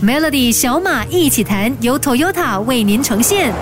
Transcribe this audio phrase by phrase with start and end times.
[0.00, 3.52] Melody 小马一起弹，由 Toyota 为您呈现。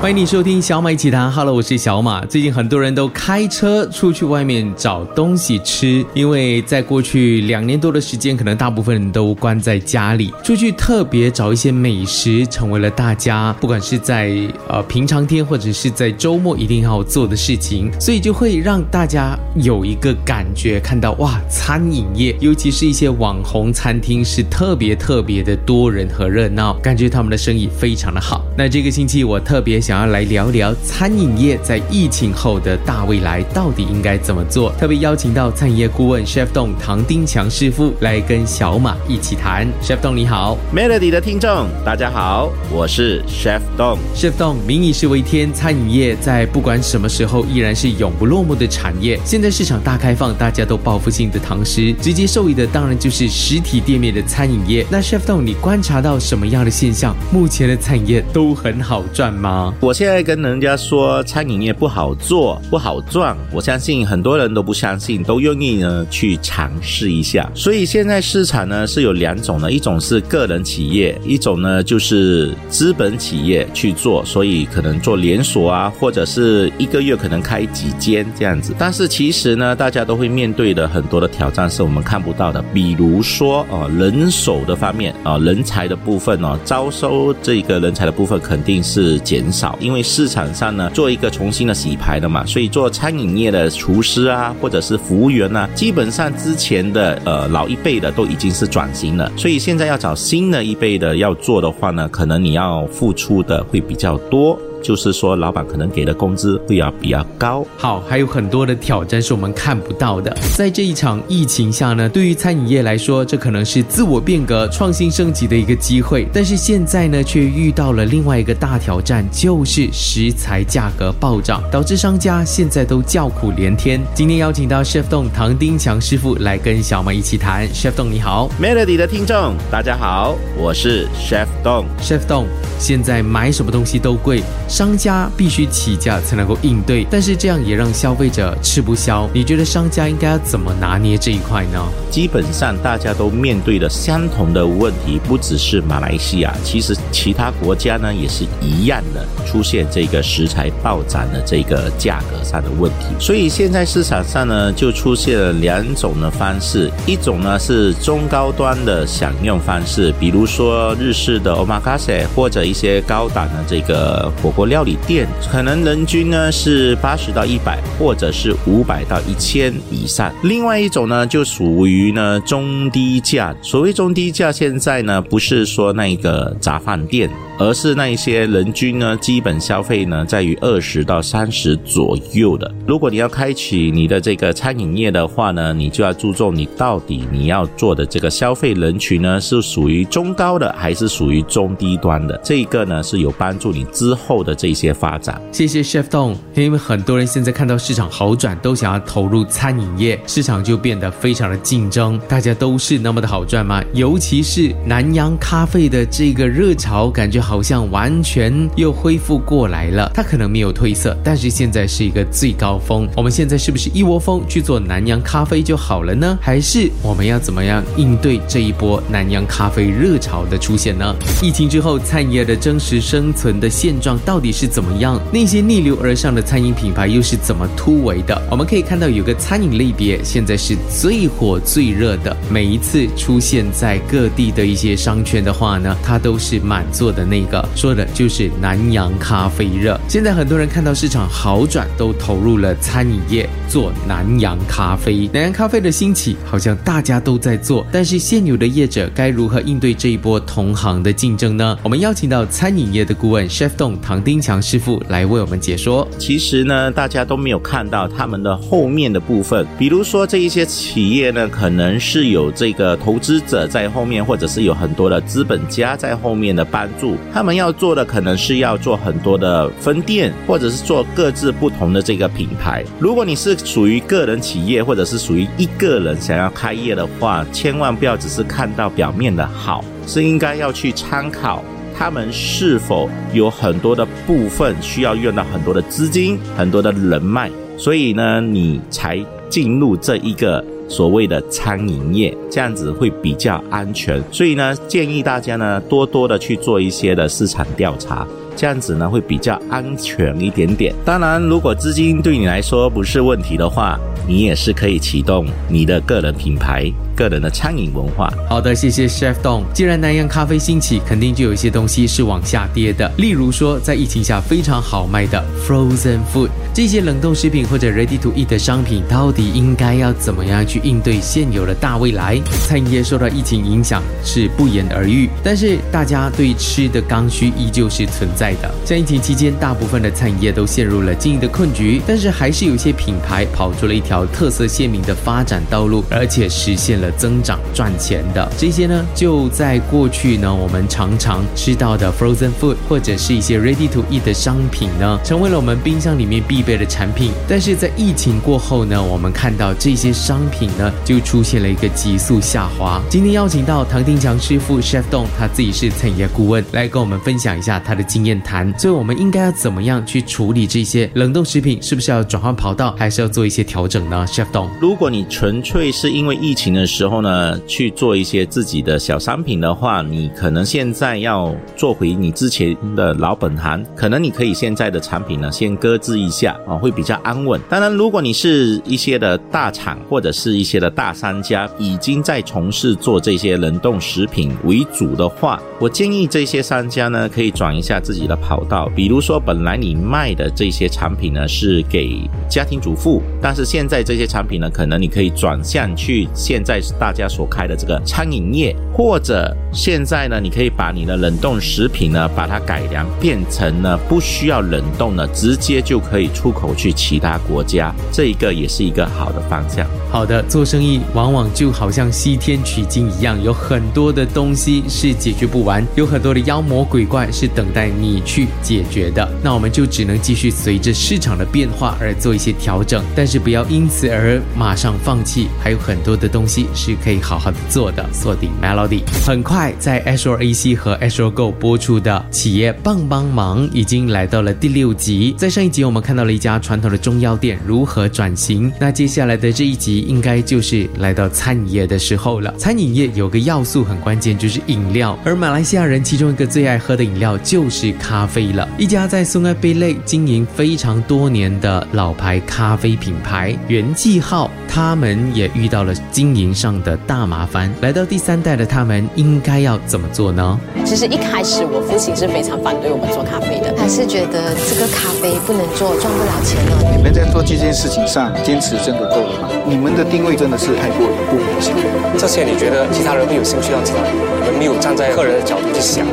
[0.00, 1.30] 欢迎你收听小马一起谈。
[1.30, 2.24] Hello，我是小马。
[2.24, 14.32] 最近很多人都开车出去外面找东西吃，因为在过去两年多的时间，可能大部分人都关在家里，出去特别找一些美食，成为了大家不管是在
[14.68, 28.44] 呃平常天或者是在周末一定要做的事情，所以就会让大家有一个感觉，看到哇，餐饮业，尤其是一些网红餐厅是特别特别的多人和热闹，感觉他们的生意非常的好。
[28.56, 29.82] 那这个星期我特别。
[29.88, 34.70] 想要来聊聊餐饮业在疫情后的大未来到底应该怎么做？
[34.78, 39.66] 特别邀请到餐饮业顾问 Chef 栋唐丁强师傅来跟小马一起谈。
[39.82, 43.96] Chef 栋你好，Melody 的听众大家好，我是 Chef 栋。
[44.14, 49.18] Chef 栋民以食为天，餐饮业在不管什么时候依然是永不落幕的产业。
[49.24, 54.84] 现在市场大开放，大家都报复性的堂食，直接受益的当然就是实体店面的餐饮业。
[54.90, 57.16] 那 Chef 栋，你观察到什么样的现象？
[57.32, 59.72] 目前的餐饮业都很好赚吗？
[59.80, 67.48] 我现在跟人家说餐饮业不好做、不好赚，我相信很多人都不相信，都愿意呢去尝试一下。
[67.54, 78.74] 所以现在市场呢是有两种的，一种是个人企业，一种呢就是资本企业去做，所以可能做连锁啊，或者是一个月可能开几间这样子。
[78.76, 89.98] 但是其实呢，大家都会面对的很多的挑战是我们看不到的，比如说啊人手的方面啊人才的部分哦，招收这个人才的部分肯定是减少，因为。
[90.08, 104.58] 市场上呢，做一个重新的洗牌的嘛，所以做餐饮业的厨师啊，或者是服务员呢，基本上之前的呃老一辈的都已经是转型了，所以现在要找新的一辈的要做的话呢，可能你要付出的会比较多。
[104.82, 107.64] 就是说，老板可能给的工资会要比较高。
[107.76, 110.34] 好，还有很多的挑战是我们看不到的。
[110.56, 116.26] 在这一场疫情下呢，对于餐饮业来说，这可能是自我变革、创新升级的一个机会。
[116.32, 124.00] 但是现在呢，却遇到了另外一个大挑战，就是食材价格暴涨，导致商家现在都叫苦连天。
[124.14, 127.68] 今天邀请到 Chef 栋唐丁强师傅来跟小马一起谈。
[127.68, 131.84] Chef 栋你好，Melody 的听众大家好，我是 Chef 栋。
[132.00, 132.46] Chef 栋，
[132.78, 134.42] 现在买什么东西都贵。
[134.68, 139.28] 商家必须起价才能够应对，但是这样也让消费者吃不消。
[139.32, 141.82] 你觉得商家应该要怎么拿捏这一块呢？
[142.10, 153.06] 基本上大家都面对的相同的问题，不只是马来西亚，其实其他国家呢也是一样的，出现这个食材暴涨的这个价格上的问题。
[153.18, 164.57] 所以现在市场上呢就出现了两种的方式，一种呢是中高端的享用方式，比如说日式的 omakase 或者一些高档的这个火。
[164.58, 170.34] 国料理店可能人均呢是八十到一百，或者是五百到一千以上。
[170.42, 173.54] 另外一种呢就属于呢中低价。
[173.62, 177.30] 所谓中低价，现在呢不是说那个杂饭店。
[177.58, 182.72] 而是那一些人均呢，基本消费呢在于二十到三十左右的。
[182.86, 192.40] 如果你要开启你的这个餐饮业的话呢，你就要注重你到底你要做的这个消费人群呢是属于中高的还是属于中低端的。
[192.44, 195.40] 这个呢是有帮助你之后的这些发展。
[195.50, 202.20] 谢谢 Chef Dong，因为很多人现在看到市场好转，都想要投入餐饮业，市场就变得非常的竞争。
[202.28, 203.82] 大家都是那么的好赚吗？
[203.94, 207.47] 尤其是南洋咖啡的这个热潮，感觉。
[207.48, 213.08] 好像完全又恢复过来了，它可能没有褪色，但是现在是一个最高峰。
[213.16, 216.38] 我们现在是不是一窝蜂去做南洋咖啡就好了呢？
[216.42, 221.16] 还是我们要怎么样应对这一波南洋咖啡热潮的出现呢？
[221.42, 225.18] 疫情之后，餐饮业的真实生存的现状到底是怎么样？
[225.32, 228.38] 那些逆流而上的餐饮品牌又是怎么突围的？
[228.50, 237.37] 我们可以看到，有个餐饮类别现在是最火最热的，每一次出现在各地的一些商圈的话呢，它都是满座的那。
[237.38, 245.28] 一个说的就是南洋咖啡热，现在很多人看到市场好转，都投入了餐饮业做南洋咖啡。
[245.34, 251.78] 南洋咖啡的兴起，好像大家都在做，但是现有的业者该如何应对这一波同行的竞争呢？
[251.82, 256.08] 我们邀请到餐饮业的顾问 Chef 栋唐丁强师傅来为我们解说。
[256.16, 267.14] 其实呢，大家都没有看到他们的后面的部分，比如说这一些企业呢，可能是有这个投资者在后面，或者是有很多的资本家在后面的帮助。
[267.30, 272.84] 他们要做的可能是要做很多的分店，或者是做各自不同的这个品牌。
[272.98, 281.62] 如果你是属于个人企业，或者是属于一个人想要开业的话，千万不要只是看到表面的好，是应该要去参考
[281.96, 289.18] 他们是否有很多的部分需要用到很多的资金、很多的人脉，所以呢，你才
[289.48, 290.64] 进入这一个。
[290.90, 294.18] 所谓的餐饮业，这样子会比较安全。
[294.32, 298.26] 所以呢，建议大家呢多多的去做一些的市场调查。
[298.58, 300.92] 这样子呢会比较安全一点点。
[301.04, 303.96] 当然，如果资金对你来说不是问题的话，
[304.26, 306.92] 你也是可以启动你的个人品牌。
[307.14, 308.32] 个人的餐饮文化。
[308.48, 309.64] 好的，谢谢 Chef Don。
[309.74, 313.10] 既然南洋咖啡兴起，肯定就有一些东西是往下跌的。
[313.16, 322.40] 例如说，在疫情下非常好卖的 frozen food，这些冷冻食品或者 ready to eat 的商品，到底应该要怎么样去应对现有的大未来？
[322.68, 328.72] 餐饮业受到疫情影响是不言而喻，但是大家对吃的刚需依旧是存在的。
[328.84, 337.08] 在疫情期间，大部分的餐饮业都陷入了经营的困局，但是还是有些品牌跑出了一条特色鲜明的发展道路，而且实现了。
[337.18, 347.32] 增长赚钱的这些呢，就在过去呢，我们常常吃到的 frozen food 或者是一些 ready to eat 的商品呢，成为了我们冰箱里面必备的产品。
[347.48, 353.00] 但是在疫情过后呢，我们看到这些商品呢，就出现了一个急速下滑。
[353.08, 358.78] 今天邀请到唐丁强师傅 Chef Dong，他自己是餐饮业顾问，来跟我们分享一下他的经验面谈。
[358.78, 361.82] 所以我们应该要怎么样去处理这些冷冻食品？
[361.82, 377.58] 是不是要转换跑道，还是要做一些调整呢？Chef Don，如果你纯粹是因为疫情的时候呢，去做一些自己的小商品的话，你可能现在要做回你之前的老本行，可能你可以现在的产品呢先搁置一下啊，会比较安稳。
[377.70, 397.28] 当然，如果你是一些的大厂或者是一些的大商家，已经在从事做这些冷冻食品为主的话，我建议这些商家呢可以转一下自己己的跑道，比如说本来你卖的这些产品呢是给家庭主妇，但是现在这些产品呢，可能你可以转向去现在大家。
[397.28, 409.86] 所开的这个餐饮业，或者现在呢，你可以把你的冷冻食品呢，把它改良变成呢不需要冷冻的，直接就可以出口去其他国家，这一个也是一个好的方向。
[410.10, 419.28] 好的，做生意往往就好像西天取经一样，有很多的东西是解决不完，有很多的妖魔鬼怪是等待你你去解决的。
[419.44, 427.18] 那我们就只能继续随着市场的变化而做一些调整，但是不要因此而马上放弃，还有很多的东西是可以。
[427.20, 429.02] 好好的做的，锁定 Melody。
[429.26, 435.34] 很快在 Azure AC 和 Azure Go 播出的企业帮帮忙已经来到了第六集。
[435.36, 442.54] 在上一集我们看到了一家传统的中药店如何转型，那接下来的这一集应该就是来到餐饮业的时候了。
[442.56, 448.68] 餐饮业有个要素很关键，就是饮料，而马来西亚人其中一个最爱喝的饮料就是咖啡了。
[448.78, 456.96] 一家在松爱贝类经营非常多年的老牌咖啡品牌元记号，他们也遇到了经营上的。
[457.06, 460.60] 大麻烦来到第三代的他们应该要怎么做呢？
[460.84, 466.96] 其实一开始我父亲是非常反对我们做咖啡的，还是觉得这个咖啡不能做，赚不了钱了。
[466.96, 469.48] 你们在做这件事情上坚持真的够了吗？
[469.64, 471.74] 你们的定位真的是太过于不明显。
[472.18, 474.00] 这些你觉得其他人会有兴趣要知道？
[474.44, 476.04] 你们没有站在客人的角度去想，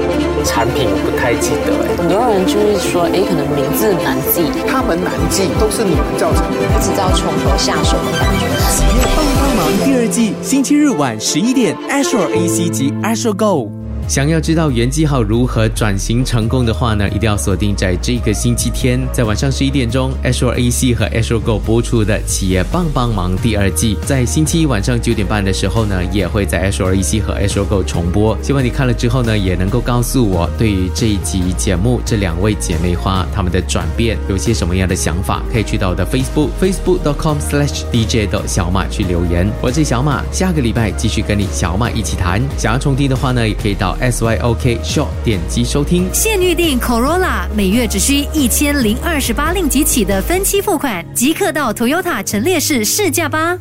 [0.46, 1.92] 产品不太记得哎。
[1.98, 8.48] 很多人就是说，哎，可能名字难记，他们难记都是你们造成的，不知道从何下手的感觉。
[8.72, 10.86] 企业帮帮忙第二季星期日。
[10.86, 13.72] 日晚十一点，Azure AC 及 Azure Go。
[14.08, 28.38] 想要知道原记号如何转型成功的话呢，一定要锁定在这个星期天，在晚上十一点钟，Azure AC 和 Azure Go 播出的《企业帮帮忙》第二季，在星期一晚上九点半的时候呢，也会在 Azure AC 和 Azure Go 重播。
[28.44, 39.52] 希望你看了之后呢，也能够告诉我，对于这一集节目这两位姐妹花她们的转变有些什么样的想法，可以去到我的 Facebook Facebook.com/slash/DJ 的小马去留言。
[39.62, 42.40] 我是小马，下个礼拜继续跟你小马一起谈。
[42.56, 43.95] 想要重听的话呢，也可以到。
[44.00, 53.58] S Y O K Show 点击收听，现预定 Corolla，每月只需一千零二十八令吉起的分期付款，即刻到 Toyota 陈列室试驾吧。